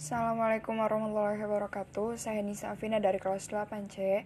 [0.00, 2.16] Assalamualaikum warahmatullahi wabarakatuh.
[2.16, 4.24] Saya Nisa Afina dari kelas 8C.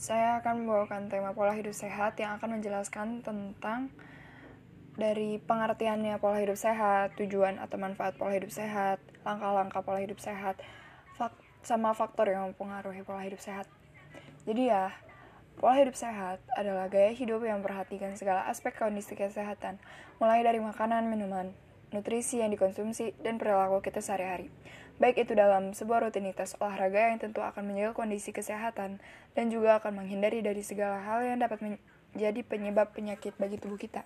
[0.00, 3.92] Saya akan membawakan tema pola hidup sehat yang akan menjelaskan tentang
[4.96, 10.56] dari pengertiannya pola hidup sehat, tujuan atau manfaat pola hidup sehat, langkah-langkah pola hidup sehat,
[11.12, 13.68] fak sama faktor yang mempengaruhi pola hidup sehat.
[14.48, 14.96] Jadi ya,
[15.60, 19.76] pola hidup sehat adalah gaya hidup yang memperhatikan segala aspek kondisi kesehatan,
[20.16, 21.52] mulai dari makanan, minuman,
[21.90, 24.50] nutrisi yang dikonsumsi, dan perilaku kita sehari-hari.
[25.00, 29.00] Baik itu dalam sebuah rutinitas olahraga yang tentu akan menjaga kondisi kesehatan
[29.32, 31.80] dan juga akan menghindari dari segala hal yang dapat
[32.12, 34.04] menjadi penyebab penyakit bagi tubuh kita.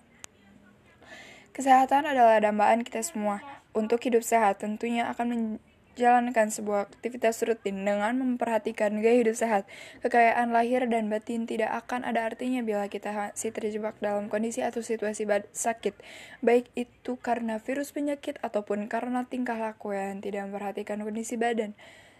[1.51, 3.43] Kesehatan adalah dambaan kita semua.
[3.75, 5.59] Untuk hidup sehat tentunya akan
[5.95, 9.63] Jalankan sebuah aktivitas rutin dengan memperhatikan gaya hidup sehat.
[10.03, 14.83] Kekayaan lahir dan batin tidak akan ada artinya bila kita masih terjebak dalam kondisi atau
[14.83, 15.23] situasi
[15.55, 15.95] sakit,
[16.43, 21.71] baik itu karena virus penyakit ataupun karena tingkah laku yang tidak memperhatikan kondisi badan.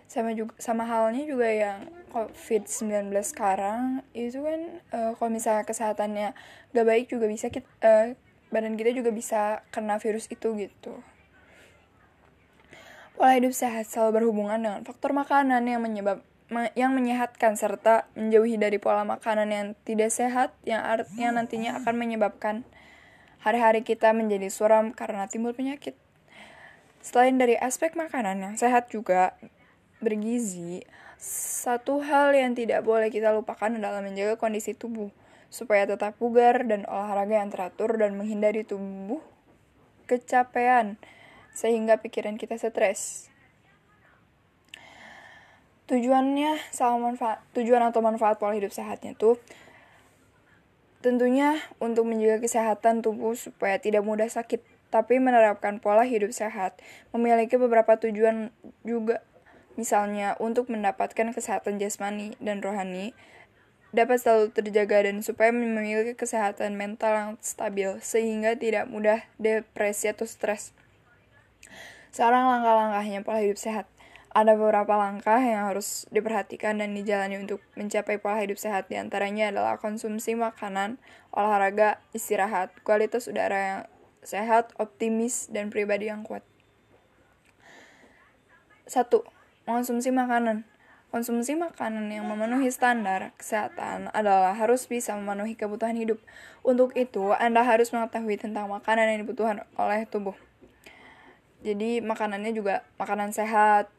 [0.07, 6.31] Sama juga sama halnya juga yang COVID-19 sekarang itu kan uh, kalau misalnya kesehatannya
[6.72, 8.16] gak baik juga bisa kita, uh,
[8.55, 10.95] badan kita juga bisa kena virus itu gitu.
[13.16, 16.19] Pola hidup sehat selalu berhubungan dengan faktor makanan yang menyebab
[16.75, 22.67] yang menyehatkan serta menjauhi dari pola makanan yang tidak sehat yang artinya nantinya akan menyebabkan
[23.39, 25.95] hari-hari kita menjadi suram karena timbul penyakit.
[26.99, 29.33] Selain dari aspek makanan yang sehat juga
[30.03, 30.83] bergizi,
[31.66, 35.09] satu hal yang tidak boleh kita lupakan adalah menjaga kondisi tubuh
[35.47, 39.23] supaya tetap bugar dan olahraga yang teratur dan menghindari tubuh
[40.03, 41.00] kecapean
[41.56, 43.31] sehingga pikiran kita stres.
[45.88, 49.39] Tujuannya sama manfaat, tujuan atau manfaat pola hidup sehatnya tuh
[51.06, 56.81] tentunya untuk menjaga kesehatan tubuh supaya tidak mudah sakit, tapi menerapkan pola hidup sehat
[57.14, 58.50] memiliki beberapa tujuan
[58.81, 59.22] juga.
[59.78, 63.14] Misalnya, untuk mendapatkan kesehatan jasmani dan rohani,
[63.94, 70.25] dapat selalu terjaga dan supaya memiliki kesehatan mental yang stabil sehingga tidak mudah depresi atau
[70.25, 70.74] stres.
[72.16, 73.86] Sekarang langkah-langkahnya pola hidup sehat.
[74.36, 78.92] Ada beberapa langkah yang harus diperhatikan dan dijalani untuk mencapai pola hidup sehat.
[78.92, 81.00] Di antaranya adalah konsumsi makanan,
[81.31, 83.81] olahraga, istirahat, kualitas udara yang
[84.24, 86.44] sehat, optimis, dan pribadi yang kuat.
[88.86, 89.08] 1.
[89.66, 90.68] Mengonsumsi makanan.
[91.16, 96.20] Konsumsi makanan yang memenuhi standar kesehatan adalah harus bisa memenuhi kebutuhan hidup.
[96.59, 100.36] Untuk itu, Anda harus mengetahui tentang makanan yang dibutuhkan oleh tubuh
[101.66, 103.90] jadi makanannya juga makanan sehat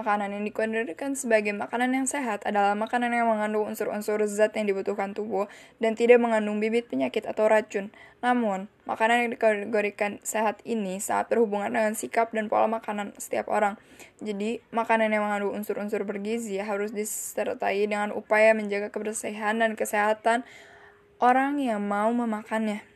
[0.00, 5.12] makanan yang dikategorikan sebagai makanan yang sehat adalah makanan yang mengandung unsur-unsur zat yang dibutuhkan
[5.12, 5.50] tubuh
[5.82, 7.90] dan tidak mengandung bibit penyakit atau racun.
[8.24, 13.76] Namun, makanan yang dikategorikan sehat ini sangat berhubungan dengan sikap dan pola makanan setiap orang.
[14.22, 20.46] Jadi, makanan yang mengandung unsur-unsur bergizi harus disertai dengan upaya menjaga kebersihan dan kesehatan
[21.18, 22.89] orang yang mau memakannya.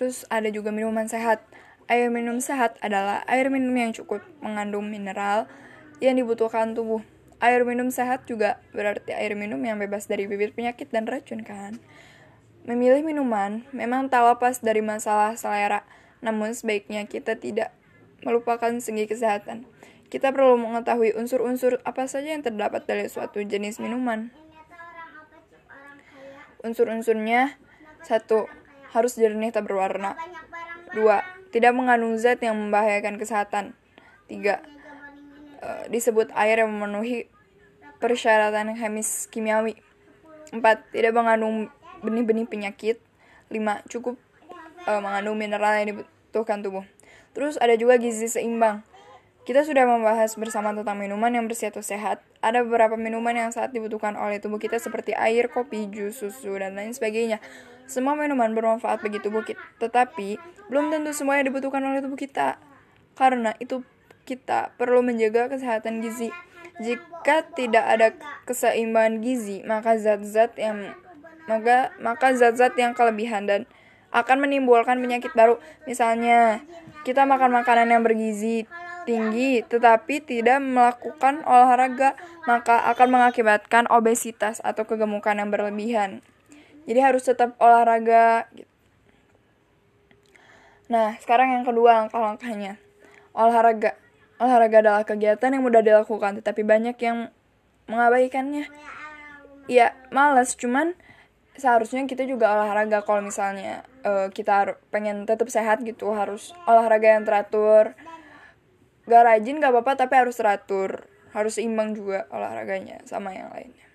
[0.00, 1.44] Terus ada juga minuman sehat.
[1.84, 5.44] Air minum sehat adalah air minum yang cukup mengandung mineral
[6.00, 7.04] yang dibutuhkan tubuh.
[7.36, 11.76] Air minum sehat juga berarti air minum yang bebas dari bibit penyakit dan racun kan.
[12.64, 15.84] Memilih minuman memang tak lepas dari masalah selera,
[16.24, 17.68] namun sebaiknya kita tidak
[18.24, 19.68] melupakan segi kesehatan.
[20.08, 24.32] Kita perlu mengetahui unsur-unsur apa saja yang terdapat dari suatu jenis minuman.
[26.64, 27.60] Unsur-unsurnya
[28.00, 28.48] satu
[28.90, 30.18] harus jernih tak berwarna.
[30.94, 31.54] 2.
[31.54, 33.74] Tidak mengandung zat yang membahayakan kesehatan.
[34.26, 34.58] 3.
[35.60, 37.30] Uh, disebut air yang memenuhi
[38.02, 39.78] persyaratan chemis kimiawi.
[40.50, 40.60] 4.
[40.90, 41.70] Tidak mengandung
[42.02, 42.98] benih-benih penyakit.
[43.50, 43.86] 5.
[43.86, 44.18] Cukup
[44.86, 46.86] uh, mengandung mineral yang dibutuhkan tubuh.
[47.30, 48.82] Terus ada juga gizi seimbang.
[49.50, 52.22] Kita sudah membahas bersama tentang minuman yang bersih atau sehat.
[52.38, 56.78] Ada beberapa minuman yang saat dibutuhkan oleh tubuh kita seperti air, kopi, jus, susu, dan
[56.78, 57.42] lain sebagainya.
[57.90, 60.38] Semua minuman bermanfaat bagi tubuh kita, tetapi
[60.70, 62.62] belum tentu semua yang dibutuhkan oleh tubuh kita.
[63.18, 63.82] Karena itu
[64.22, 66.30] kita perlu menjaga kesehatan gizi.
[66.78, 68.14] Jika tidak ada
[68.46, 70.94] keseimbangan gizi, maka zat-zat yang
[71.50, 73.66] maka maka zat-zat yang kelebihan dan
[74.14, 75.58] akan menimbulkan penyakit baru.
[75.90, 76.62] Misalnya,
[77.02, 78.70] kita makan makanan yang bergizi
[79.04, 86.24] tinggi tetapi tidak melakukan olahraga, maka akan mengakibatkan obesitas atau kegemukan yang berlebihan.
[86.84, 88.48] Jadi harus tetap olahraga.
[88.50, 88.70] Gitu.
[90.90, 92.80] Nah, sekarang yang kedua langkah-langkahnya.
[93.30, 93.94] Olahraga.
[94.42, 97.30] Olahraga adalah kegiatan yang mudah dilakukan, tetapi banyak yang
[97.86, 98.66] mengabaikannya.
[99.70, 100.98] Ya, males, cuman
[101.54, 107.28] seharusnya kita juga olahraga kalau misalnya uh, kita pengen tetap sehat gitu harus olahraga yang
[107.28, 107.92] teratur
[109.08, 111.06] gak rajin gak apa-apa tapi harus teratur.
[111.30, 113.86] Harus seimbang juga olahraganya sama yang lainnya.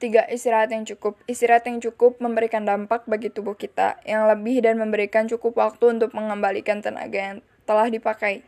[0.00, 1.20] Tiga istirahat yang cukup.
[1.28, 6.16] Istirahat yang cukup memberikan dampak bagi tubuh kita yang lebih dan memberikan cukup waktu untuk
[6.16, 8.44] mengembalikan tenaga yang telah dipakai.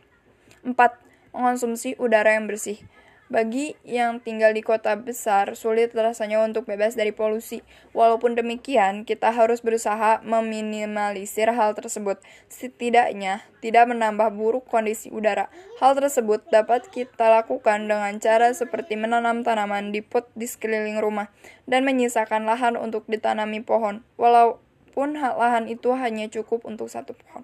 [0.65, 0.97] Empat
[1.29, 2.81] mengonsumsi udara yang bersih
[3.27, 7.59] bagi yang tinggal di kota besar, sulit rasanya untuk bebas dari polusi.
[7.91, 12.23] Walaupun demikian, kita harus berusaha meminimalisir hal tersebut.
[12.47, 15.51] Setidaknya, tidak menambah buruk kondisi udara.
[15.83, 21.27] Hal tersebut dapat kita lakukan dengan cara seperti menanam tanaman di pot di sekeliling rumah
[21.67, 27.43] dan menyisakan lahan untuk ditanami pohon, walaupun lahan itu hanya cukup untuk satu pohon.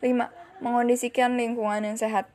[0.00, 0.32] 5.
[0.64, 2.33] Mengondisikan lingkungan yang sehat.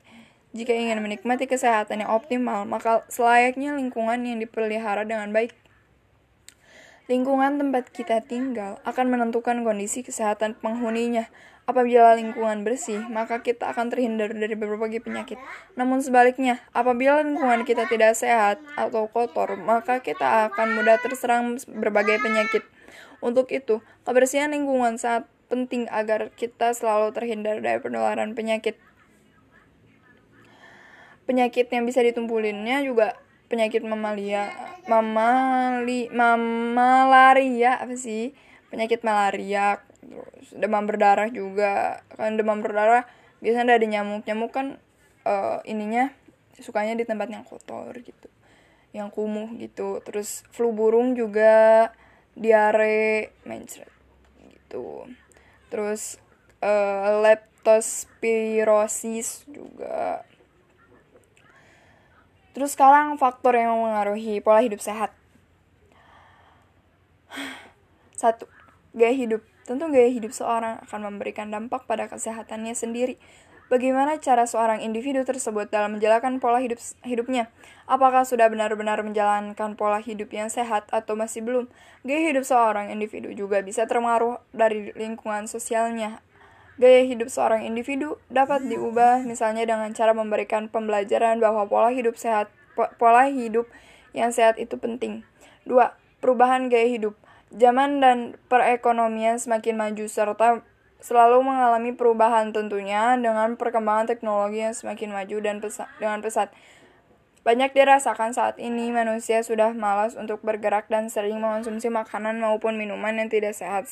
[0.50, 5.54] Jika ingin menikmati kesehatan yang optimal, maka selayaknya lingkungan yang dipelihara dengan baik.
[7.06, 11.30] Lingkungan tempat kita tinggal akan menentukan kondisi kesehatan penghuninya.
[11.70, 15.38] Apabila lingkungan bersih, maka kita akan terhindar dari berbagai penyakit.
[15.78, 22.18] Namun sebaliknya, apabila lingkungan kita tidak sehat atau kotor, maka kita akan mudah terserang berbagai
[22.26, 22.66] penyakit.
[23.22, 28.78] Untuk itu, kebersihan lingkungan sangat penting agar kita selalu terhindar dari penularan penyakit
[31.30, 33.14] penyakit yang bisa ditumpulinnya juga
[33.54, 34.50] penyakit mamalia
[34.90, 38.34] mamali mamalaria apa sih?
[38.74, 39.78] Penyakit malaria
[40.58, 42.02] demam berdarah juga.
[42.18, 43.06] Kan demam berdarah
[43.46, 44.82] biasanya ada nyamuk nyamuk kan
[45.30, 46.10] uh, ininya
[46.58, 48.26] sukanya di tempat yang kotor gitu
[48.90, 50.02] yang kumuh gitu.
[50.02, 51.94] Terus flu burung juga
[52.34, 53.94] diare mencret
[54.50, 55.06] gitu.
[55.70, 56.18] Terus
[56.66, 60.26] uh, leptospirosis juga
[62.54, 65.14] Terus sekarang faktor yang mengaruhi pola hidup sehat.
[68.20, 68.50] Satu,
[68.98, 69.46] gaya hidup.
[69.70, 73.22] Tentu gaya hidup seorang akan memberikan dampak pada kesehatannya sendiri.
[73.70, 77.54] Bagaimana cara seorang individu tersebut dalam menjalankan pola hidup hidupnya?
[77.86, 81.70] Apakah sudah benar-benar menjalankan pola hidup yang sehat atau masih belum?
[82.02, 86.26] Gaya hidup seorang individu juga bisa terpengaruh dari lingkungan sosialnya
[86.80, 92.48] Gaya hidup seorang individu dapat diubah misalnya dengan cara memberikan pembelajaran bahwa pola hidup sehat
[92.96, 93.68] pola hidup
[94.16, 95.28] yang sehat itu penting.
[95.68, 95.76] 2.
[96.24, 97.20] Perubahan gaya hidup.
[97.52, 100.64] Zaman dan perekonomian semakin maju serta
[101.04, 106.48] selalu mengalami perubahan tentunya dengan perkembangan teknologi yang semakin maju dan pesa dengan pesat.
[107.44, 113.20] Banyak dirasakan saat ini manusia sudah malas untuk bergerak dan sering mengonsumsi makanan maupun minuman
[113.20, 113.88] yang tidak sehat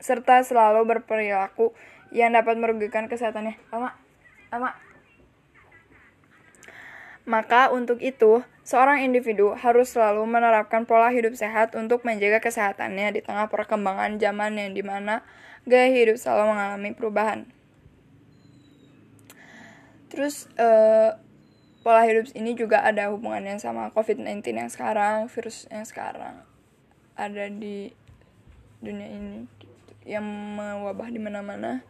[0.00, 1.76] serta selalu berperilaku
[2.10, 3.58] yang dapat merugikan kesehatannya.
[3.70, 3.94] Lama,
[4.50, 4.70] lama.
[7.28, 13.20] Maka untuk itu, seorang individu harus selalu menerapkan pola hidup sehat untuk menjaga kesehatannya di
[13.22, 15.22] tengah perkembangan zaman yang di mana
[15.68, 17.46] gaya hidup selalu mengalami perubahan.
[20.10, 21.14] Terus, uh,
[21.86, 26.50] pola hidup ini juga ada hubungannya sama COVID-19 yang sekarang, virus yang sekarang
[27.20, 27.92] ada di
[28.80, 29.44] dunia ini
[30.08, 30.24] yang
[30.56, 31.84] mewabah di mana-mana.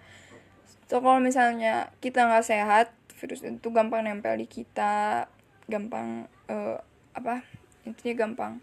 [0.90, 2.90] So kalau misalnya kita nggak sehat
[3.20, 5.28] virus itu gampang nempel di kita
[5.70, 6.80] gampang uh,
[7.14, 7.44] apa
[7.86, 8.58] intinya gampang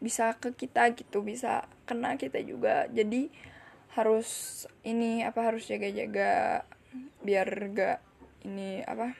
[0.00, 2.88] bisa ke kita gitu bisa kena kita juga.
[2.90, 3.28] Jadi
[3.94, 6.64] harus ini apa harus jaga-jaga
[7.20, 7.98] biar gak
[8.48, 9.14] ini apa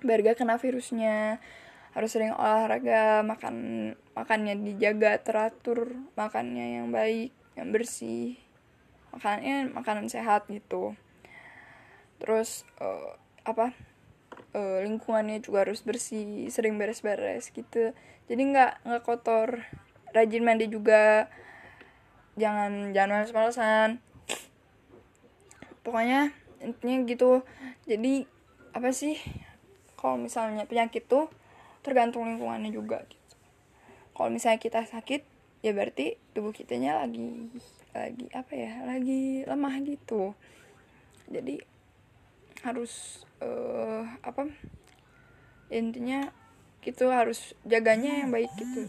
[0.00, 1.38] biar gak kena virusnya.
[1.92, 3.56] Harus sering olahraga makan
[4.12, 8.36] makannya dijaga teratur makannya yang baik yang bersih
[9.16, 10.92] makannya makanan sehat gitu.
[12.20, 13.16] Terus uh,
[13.48, 13.72] apa
[14.52, 17.96] uh, lingkungannya juga harus bersih sering beres-beres gitu.
[18.28, 19.64] Jadi nggak nggak kotor.
[20.12, 21.32] Rajin mandi juga.
[22.36, 23.90] Jangan jangan males-malesan.
[25.80, 27.40] Pokoknya intinya gitu.
[27.88, 28.28] Jadi
[28.76, 29.16] apa sih
[29.96, 31.32] kalau misalnya penyakit tuh
[31.80, 33.36] tergantung lingkungannya juga gitu.
[34.12, 35.35] Kalau misalnya kita sakit
[35.66, 37.50] ya berarti tubuh kitanya lagi
[37.90, 40.30] lagi apa ya lagi lemah gitu.
[41.26, 41.58] Jadi
[42.62, 44.46] harus uh, apa
[45.66, 46.30] intinya
[46.86, 48.86] gitu harus jaganya yang baik gitu.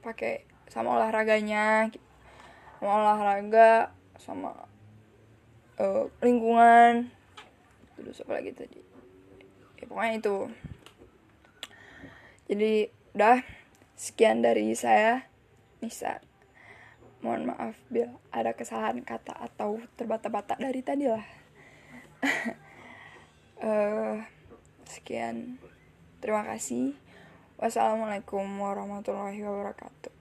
[0.00, 1.92] Pakai sama olahraganya
[2.80, 4.56] sama olahraga sama
[5.76, 7.12] uh, lingkungan.
[8.00, 8.80] Terus apa lagi tadi?
[9.76, 10.36] Ya pokoknya itu.
[12.48, 12.72] Jadi
[13.12, 13.44] udah
[14.00, 15.28] sekian dari saya
[15.86, 16.18] Nisa
[17.22, 21.22] mohon maaf bila ada kesalahan kata atau terbata-bata dari tadi lah
[23.62, 24.18] uh,
[24.92, 25.62] sekian.
[26.18, 26.98] Terima kasih.
[27.56, 30.15] Wassalamualaikum warahmatullahi wabarakatuh